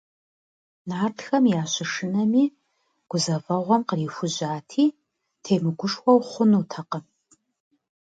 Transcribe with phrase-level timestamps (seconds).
[0.87, 2.43] Нартхэм ящышынэми,
[3.09, 4.85] гузэвэгъуэм кърихужьати,
[5.43, 7.05] темыгушхуэу хъунутэкъым.